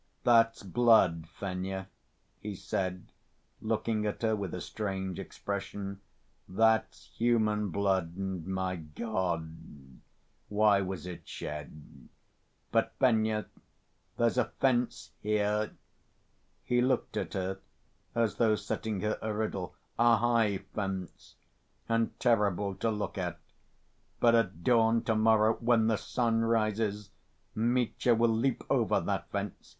"That's 0.23 0.63
blood, 0.63 1.27
Fenya," 1.27 1.87
he 2.39 2.55
said, 2.55 3.11
looking 3.61 4.07
at 4.07 4.23
her 4.23 4.35
with 4.35 4.51
a 4.55 4.59
strange 4.59 5.19
expression. 5.19 6.01
"That's 6.49 7.11
human 7.15 7.69
blood, 7.69 8.15
and 8.17 8.47
my 8.47 8.77
God! 8.77 9.55
why 10.49 10.81
was 10.81 11.05
it 11.05 11.27
shed? 11.27 12.09
But... 12.71 12.93
Fenya... 12.99 13.45
there's 14.17 14.39
a 14.39 14.45
fence 14.45 15.11
here" 15.21 15.73
(he 16.63 16.81
looked 16.81 17.15
at 17.15 17.33
her 17.35 17.59
as 18.15 18.37
though 18.37 18.55
setting 18.55 19.01
her 19.01 19.19
a 19.21 19.31
riddle), 19.31 19.75
"a 19.99 20.15
high 20.17 20.57
fence, 20.73 21.35
and 21.87 22.19
terrible 22.19 22.73
to 22.77 22.89
look 22.89 23.19
at. 23.19 23.39
But 24.19 24.33
at 24.33 24.63
dawn 24.63 25.03
to‐morrow, 25.03 25.61
when 25.61 25.85
the 25.85 25.97
sun 25.97 26.41
rises, 26.41 27.11
Mitya 27.53 28.15
will 28.15 28.33
leap 28.35 28.63
over 28.67 28.99
that 28.99 29.29
fence.... 29.29 29.69